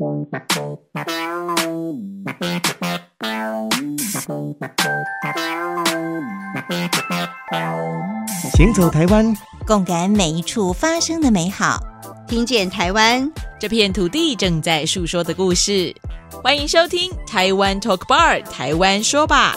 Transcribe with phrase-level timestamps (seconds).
[0.00, 0.24] 行
[8.72, 9.36] 走台湾，
[9.66, 11.78] 共感每一处发生的美好，
[12.26, 15.94] 听见台湾这片土地正在诉说的故事。
[16.42, 19.54] 欢迎收听台湾 Talk Bar，台湾说吧。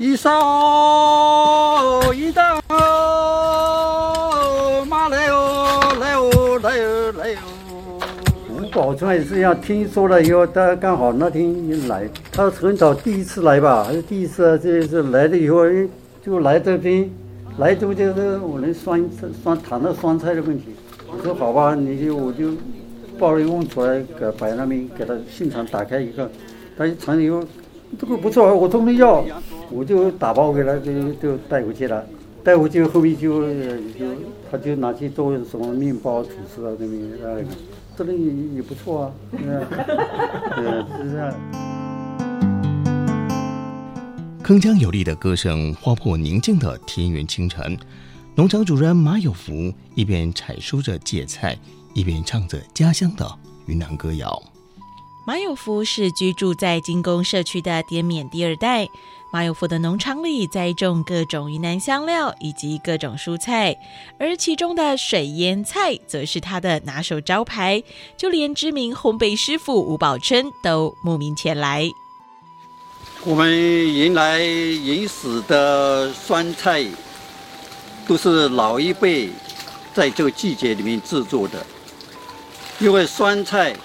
[0.00, 0.30] 一扫
[2.14, 2.58] 一道，
[4.88, 8.00] 马来哦，来哦，来哦，来哦。
[8.48, 14.56] 吴宝川也是一样，听说了以后，他刚好那天来，他很早第一次来吧，还是第一次啊？
[14.56, 15.64] 这次来了以后，
[16.24, 17.10] 就来这边，
[17.58, 19.06] 来这就是我们酸
[19.42, 20.74] 酸谈到酸菜的问题。
[21.12, 22.52] 我说好吧，你就我就
[23.18, 26.30] 抱了一瓮出来，给摆那边，给他现场打开一个，
[26.78, 27.44] 他一尝以后。
[28.00, 29.24] 这个不错，我都没要，
[29.70, 32.04] 我就打包给他，就就带回去了。
[32.42, 33.46] 带回去后面就
[33.92, 34.06] 就
[34.50, 37.38] 他就拿去做什么面包、吐司啊，那边啊，
[37.96, 39.12] 这个也也不错啊。
[39.32, 39.66] 嗯，
[41.10, 41.34] 是啊。
[44.42, 47.78] 铿锵有力的歌声划破宁静的田园清晨。
[48.34, 51.56] 农场主人马有福一边采收着芥菜，
[51.94, 53.30] 一边唱着家乡的
[53.66, 54.42] 云南歌谣。
[55.26, 58.88] 马有福是居住在金宫社区的滇缅第二代。
[59.32, 63.76] 马有福的农场里栽种各种云南香料以及各种蔬菜，
[64.18, 67.82] 而其中的水腌菜则是他的拿手招牌，
[68.16, 71.88] 就连知名烘焙师傅吴宝春都慕名前来。
[73.24, 73.50] 我们
[73.94, 76.84] 原来原始的酸菜
[78.06, 79.30] 都是老一辈
[79.94, 81.64] 在这个季节里面制作的，
[82.78, 83.76] 因为酸菜。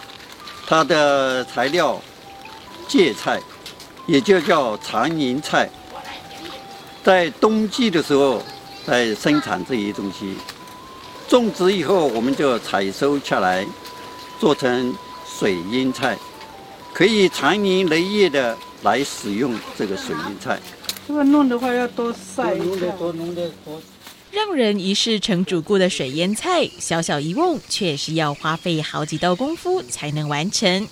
[0.67, 2.01] 它的材料
[2.87, 3.39] 芥菜，
[4.07, 5.69] 也就叫长宁菜，
[7.03, 8.41] 在冬季的时候
[8.85, 10.35] 在生产这些东西，
[11.27, 13.65] 种植以后我们就采收下来，
[14.39, 14.95] 做成
[15.25, 16.17] 水腌菜，
[16.93, 20.59] 可以长年累月的来使用这个水腌菜。
[21.07, 23.81] 这个弄的话要多晒弄得多，弄得多。
[24.31, 30.87] 让人一试成主顾的水腌菜，小小一瓮，却是要花费好几道功夫才能完成。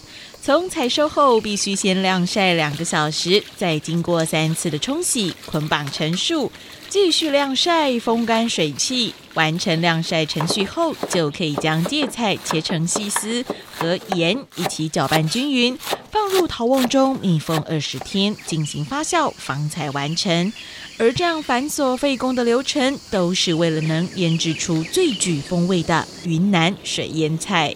[0.46, 6.52] 从采收后，必须先晾晒两个小时，再经过三次的冲洗、捆绑成束，
[6.90, 9.16] 继续晾晒、风干水汽。
[9.36, 13.46] 完成晾晒程序后，就可以将芥菜切成细丝，
[13.78, 15.80] 和盐一起搅拌均匀，
[16.12, 20.52] 放入陶瓮中密封二十天，进行发酵，方才完成。
[20.98, 27.74] 而这样繁琐费工的流程，都是为了能腌制出最具风味的云南水腌菜。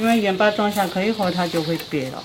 [0.00, 2.24] 因为盐巴装下可以后，它就会瘪了。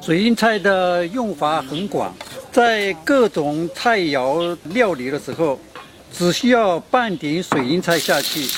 [0.00, 2.14] 水腌菜的用法很广，
[2.50, 5.60] 在各种菜肴料理的时候，
[6.16, 8.48] 只需要半点水银菜下去，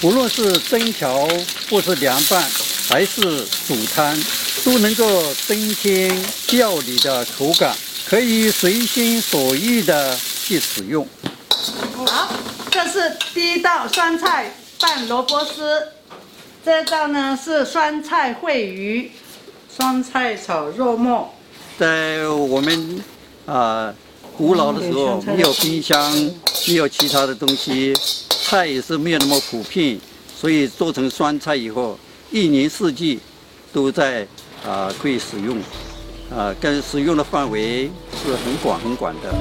[0.00, 1.28] 不论是蒸调
[1.68, 2.42] 或是凉拌，
[2.88, 4.18] 还是煮汤，
[4.64, 6.10] 都能够增添
[6.52, 7.76] 料理的口感。
[8.06, 11.06] 可以随心所欲的去使用。
[12.06, 12.32] 好，
[12.70, 14.50] 这是第一道酸菜
[14.80, 15.88] 拌萝卜丝，
[16.66, 19.08] 这道呢是酸菜烩鱼，
[19.68, 21.32] 酸菜炒肉末。
[21.78, 23.00] 在我们
[23.46, 23.94] 啊
[24.36, 26.12] 古老的时候，没有冰箱，
[26.66, 27.94] 没有其他的东西，
[28.28, 29.96] 菜也是没有那么普遍，
[30.36, 31.96] 所以做成酸菜以后，
[32.32, 33.20] 一年四季
[33.72, 34.26] 都在
[34.66, 35.56] 啊可以使用。
[36.36, 37.88] 啊，跟使用的范围
[38.24, 39.32] 是很广很广的，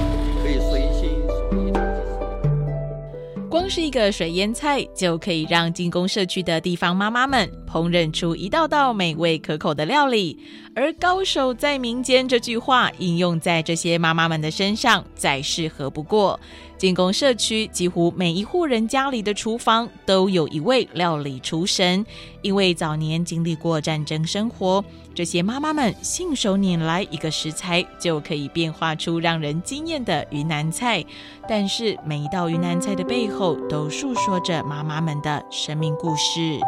[3.55, 10.39] 光是一个水腌菜，就可以让进攻社区的地方妈妈们烹饪出一道道美味可口的料理。
[10.73, 16.39] 而高手在民间这句话应用在这些妈妈们的身上，再适合不过。
[16.77, 22.05] 进攻社区几乎每一户人家里的厨房都有一位料理厨神，
[22.41, 31.03] 因为早年经历过战争生活，这些妈妈们信手拈来一个食材，就可以变化出让人惊艳的云南菜。
[31.47, 36.59] 但是每一道云南菜的背后，都诉说着妈妈们的生命故事。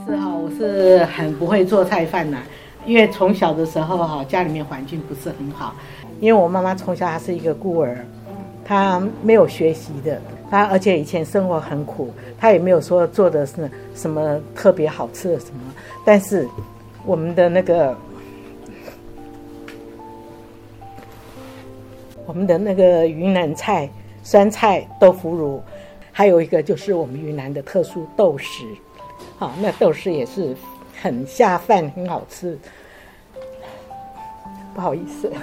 [0.00, 2.38] 其实哈，我是很不会做菜饭的，
[2.86, 5.74] 因为从小的时候哈，家里面环境不是很好，
[6.20, 7.98] 因为我妈妈从小还是一个孤儿。
[8.64, 10.20] 她没有学习的，
[10.50, 15.60] 她而且以前生活很苦，她也没有说做的是什么特别好吃的什么。
[16.04, 16.48] 但是
[17.04, 17.94] 我们的那个，
[22.26, 23.90] 我们的那个云南菜
[24.22, 25.60] 酸菜豆腐乳，
[26.12, 28.64] 还有一个就是我们云南的特殊豆豉，
[29.38, 30.56] 好，那豆豉也是
[31.00, 32.58] 很下饭，很好吃。
[34.74, 35.32] 不好意思。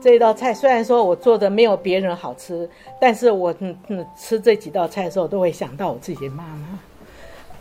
[0.00, 6.78] 这一道菜虽然说我做的没有别人好吃，但是我嗯嗯吃这几道菜的时候都会想到我自己妈妈，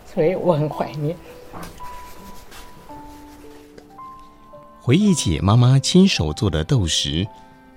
[0.05, 1.17] 所以我很怀念。
[4.81, 7.27] 回忆起妈妈亲手做的豆豉，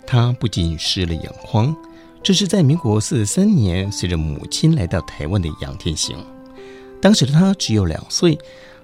[0.07, 1.75] 她不禁湿了眼眶。
[2.23, 6.17] 这是在民国四十三年，随着母亲来到台湾的杨天行。
[7.01, 8.39] 当时的他只有两岁，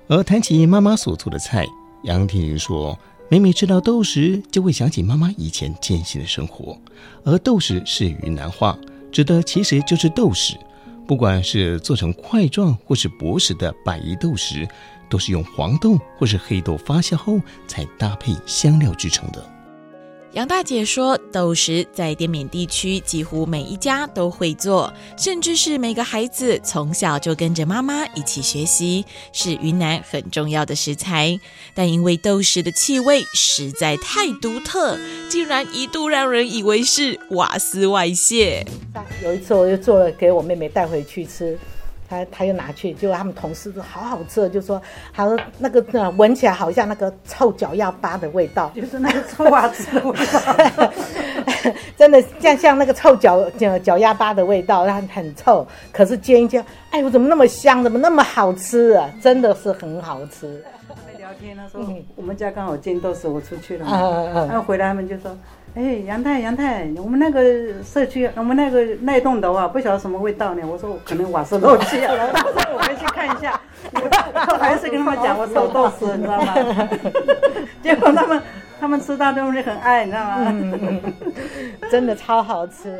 [0.08, 1.66] 而谈起妈妈所做的菜，
[2.02, 2.98] 杨天行说。
[3.28, 6.78] 每每吃到豆食，就会想起妈妈以前艰辛的生活。
[7.24, 8.78] 而豆豉是云南话，
[9.10, 10.54] 指的其实就是豆豉。
[11.08, 14.68] 不管是做成块状或是薄实的百宜豆豉，
[15.10, 19.44] 都是用黄豆或是黑豆发酵后才搭配香料制成的。
[20.36, 31.40] 杨大姐说，豆豉在滇缅地区几乎每一家都会做，甚至是每个孩子从小就跟着妈妈一起学习，是云南很重要的食材。
[31.72, 34.98] 但因为豆豉的气味实在太独特，
[35.30, 38.62] 竟然一度让人以为是瓦斯外泄。
[39.24, 41.58] 有一次，我就做了给我妹妹带回去吃。
[42.08, 44.80] 他他又拿去，就他们同事都好好吃，就说
[45.12, 45.82] 他说那个
[46.12, 50.92] 闻起来好像那个臭脚丫巴的味道，就是那个臭袜子的味道，
[51.96, 55.66] 真的像像那个臭脚脚脚丫巴的味道，然后很臭。
[55.92, 59.10] 可是煎一煎，哎，我怎么那么香，怎么那么好吃啊？
[59.22, 60.62] 真的是很好吃。
[61.18, 61.80] 聊天，他说
[62.14, 65.36] 我们家刚好煎豆豉，我出去了，然后回来他们就说。
[65.76, 70.62] 哎，杨太，杨太，我们那个社区，我们那个那栋楼啊，不晓得什么味道呢。
[70.66, 72.30] 我说可能瓦斯漏气了，
[72.72, 73.60] 我们去看一下。
[73.92, 76.54] 我 还是跟他们讲我手豆豉，你知道吗？
[77.84, 78.42] 结果他们
[78.80, 80.54] 他们吃到东西很爱，你知道吗？
[81.90, 82.98] 真的超好吃。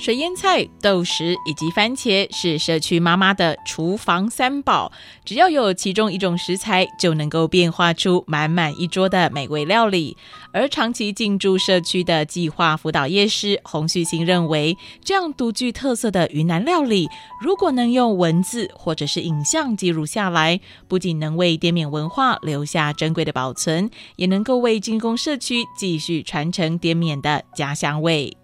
[0.00, 4.90] 水腌菜、豆豉以及番茄是社区妈妈的厨房三宝，
[5.26, 10.16] 只要有其中一种食材，就能够变化出满满一桌的美味料理。
[10.54, 14.74] 而长期进驻社区的计划辅导业师洪旭兴认为，
[15.04, 17.06] 这样独具特色的云南料理，
[17.42, 20.58] 如果能用文字或者是影像记录下来，
[20.88, 28.39] 不仅能为滇缅文化留下珍贵的保存，也能够为进攻社区继续传承滇缅的家乡味。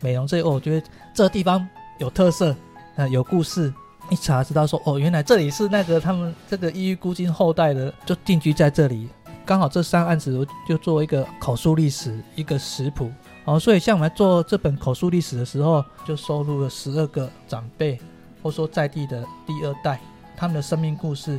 [0.00, 1.66] 美容这，我觉得这个地方
[1.98, 2.54] 有特色，
[2.96, 3.72] 呃，有故事。
[4.10, 9.06] 一查知道说，哦，原来这里是那个他们这个异域孤军后代的，就定居在这里。
[9.44, 13.10] 刚好这三案子，我就做一个口述历史，一个食谱。
[13.44, 17.98] 哦，所以像我们做这本口述历史的时候，就收录了十二个长辈，
[18.42, 20.00] 或说在地的第二代，
[20.36, 21.38] 他们的生命故事，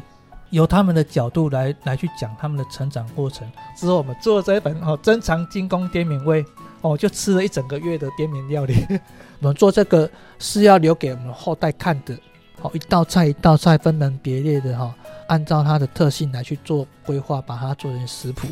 [0.51, 3.51] 由他们的角度来来去讲他们的成长过程。
[3.75, 6.45] 之后我们做这一本哦，珍藏精工滇缅味。
[6.81, 8.73] 哦，就吃了一整个月的滇缅料理。
[9.41, 12.17] 我们做这个是要留给我们后代看的。
[12.61, 14.93] 好，一道菜一道菜分门别类的哈，
[15.27, 18.47] 按照它的特性来去做规划，把它做成食谱。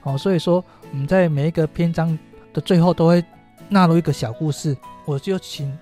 [0.00, 2.18] 好，所以说我们在每一个篇章
[2.52, 3.24] 的最后都会
[3.68, 4.76] 纳入一个小故事。
[5.04, 5.76] 我就请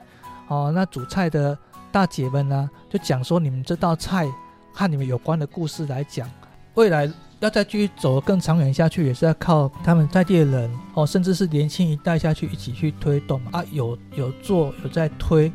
[0.49, 1.57] 哦，那主菜的
[1.91, 4.27] 大姐们呢，就讲说你们这道菜
[4.73, 6.29] 和你们有关的故事来讲，
[6.75, 7.11] 未来。
[7.41, 15.51] 要再继续走更长远下去，也是要靠他们在地的人哦，甚至是年轻一代下去一起去推动啊，有有做有在推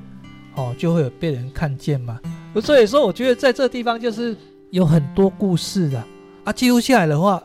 [0.55, 2.19] 哦，就会有被人看见嘛。
[2.59, 4.35] 所以说，我觉得在这地方就是
[4.71, 6.03] 有很多故事的
[6.43, 7.39] 啊，记录下来的话，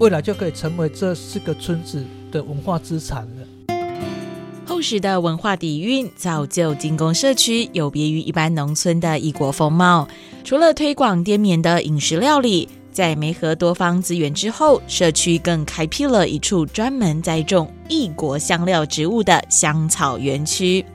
[0.00, 3.76] 未来就可以成为这四个村子的文化资产了。
[4.66, 10.08] 厚实的文化底蕴造就金工社区有别于一般农村的异国风貌。
[10.42, 12.68] 除了推广滇缅的饮食料理。
[12.94, 20.86] 在媒合多方资源之后，社区更开辟了一处专门栽种异国香料植物的香草园区，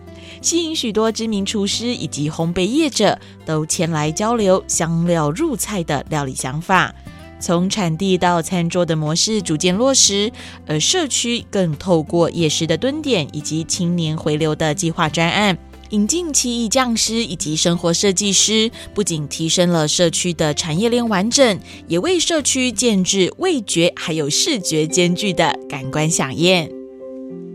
[0.41, 6.95] 吸引许多知名厨师以及烘焙业者都前来交流香料入菜的料理想法。
[7.41, 10.31] 从产地到餐桌的模式逐渐落实，
[10.67, 15.57] 而社区更透过夜市的蹲点以及青年回流的计划专案。
[15.89, 26.71] 引进奇艺匠师以及生活设计师，不仅提升了社区的产业链完整，也为社区建置味觉还有视觉兼具的感官飨宴。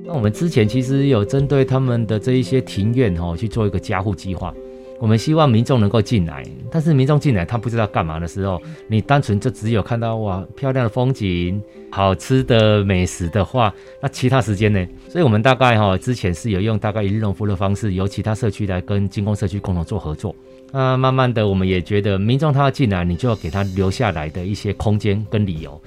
[0.05, 4.53] 那我们之前其实有针对他们的这一些庭院哈去做一个加护计划。
[5.01, 11.61] 我们希望民众能够进来，但是民众进来他不知道干嘛的时候，你单纯就只有看到哇漂亮的风景、
[11.91, 14.87] 好吃的美食的话，那其他时间呢？
[15.09, 20.35] 所以我们大概哈之前是有用大概一日农夫的方式，由其他社区来跟金工社区共同做合作。
[20.73, 25.81] 那慢慢的我们也觉得民众他要进来，你就要给他留下来的一些空间跟理由。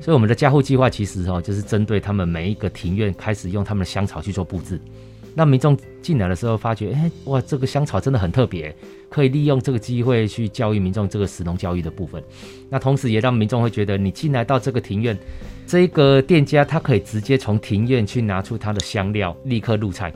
[0.00, 4.80] 所以我们的加护计划其实哈就是针对他们每一个庭院开始用他们的香草去做布置。
[5.34, 8.74] 那民众进来的时候发觉，哎，哇，这个香草真的很特别，
[9.08, 12.22] 可以利用这个机会去教育民众这个食农教育的部分。
[12.68, 15.16] 那同时也让民众会觉得，你进来到这个庭院，
[15.66, 20.12] 这个店家他可以直接从庭院去拿出他的香料，立刻入菜。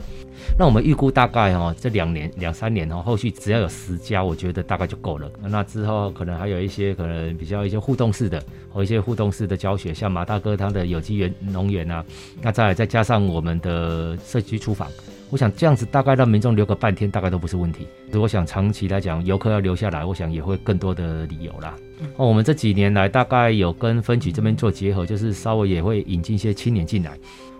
[0.57, 5.29] 那我们预估大概哦，这两年两三年哦，后续只要有十家，我觉得大概就够了。
[5.41, 8.41] 那之后可能还有一些可能比较一些互动式的，
[8.71, 12.05] 和一些互动式的教学，像马大哥他的有机园农园啊，
[12.41, 14.87] 那再再加上我们的社区厨房，
[15.29, 17.85] 我想这样子大概让民众留个半天，大概都不是问题。
[18.11, 21.75] 如果想长期来讲，游客要留下来，我想也会更多的理由啦。
[22.15, 27.17] 哦，我们这几年来大概有跟分局这边做结合，就是稍微也会引进一些青年进来。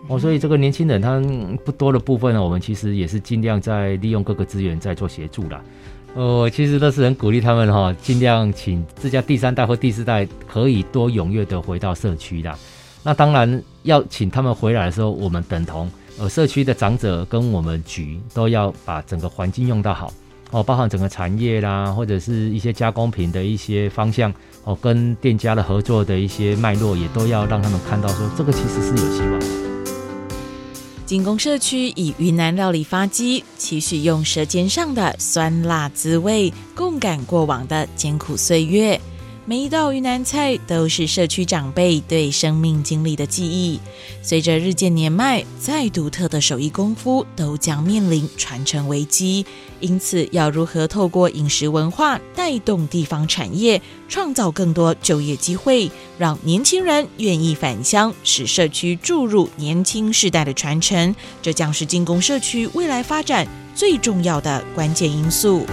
[0.08, 1.20] 哦，所以这个年轻人他
[1.66, 5.62] 不多的部分呢，我们其实也是尽量在利用各个资源在做协助啦。
[6.16, 12.58] 呃，其实都是很鼓励他们哈，尽量请自家第三代或第四代可以多踊跃的回到社区啦。
[13.04, 20.12] 那当然要请他们回来的时候，我们等同呃社区的长者跟我们局都要把整个环境用到好
[20.52, 24.34] 哦，包含整个产业啦，或者是一些加工品的一些方向
[24.64, 29.40] 哦，跟店家的合作的一些脉络，也都要让他们看到说这个其实是有希望。
[31.06, 39.00] 金宫社区以云南料理发迹，期许用舌尖上的酸辣滋味，共感过往的艰苦岁月。
[39.50, 43.80] 每一道云南菜都是社区长辈对生命经历的记忆。
[44.22, 49.46] 随着日渐年迈，再独特的手艺功夫都将面临传承危机。
[49.80, 65.66] 因此，要如何透过饮食文化带动地方产业，创造更多就业机会，让年轻人愿意返乡，使社区注入年轻世代的传承，这将是进攻社区未来发展最重要的关键因素。